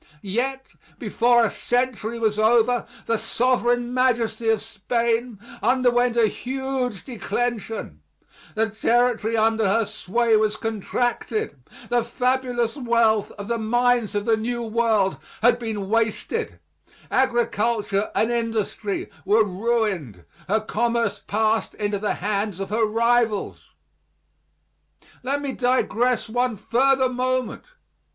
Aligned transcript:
Yet 0.23 0.69
before 0.97 1.45
a 1.45 1.51
century 1.51 2.17
was 2.17 2.39
over 2.39 2.87
the 3.05 3.17
sovereign 3.19 3.93
majesty 3.93 4.49
of 4.49 4.59
Spain 4.59 5.37
underwent 5.61 6.17
a 6.17 6.25
huge 6.25 7.05
declension, 7.05 8.01
the 8.55 8.67
territory 8.71 9.37
under 9.37 9.67
her 9.67 9.85
sway 9.85 10.35
was 10.37 10.55
contracted, 10.55 11.55
the 11.89 12.03
fabulous 12.03 12.75
wealth 12.75 13.29
of 13.33 13.47
the 13.47 13.59
mines 13.59 14.15
of 14.15 14.25
the 14.25 14.35
New 14.37 14.63
World 14.63 15.19
had 15.43 15.59
been 15.59 15.87
wasted, 15.87 16.59
agriculture 17.11 18.09
and 18.15 18.31
industry 18.31 19.07
were 19.23 19.45
ruined, 19.45 20.25
her 20.49 20.61
commerce 20.61 21.21
passed 21.27 21.75
into 21.75 21.99
the 21.99 22.15
hands 22.15 22.59
of 22.59 22.71
her 22.71 22.87
rivals. 22.87 23.65
Let 25.21 25.43
me 25.43 25.51
digress 25.51 26.27
one 26.27 26.55
further 26.57 27.07
moment. 27.07 27.65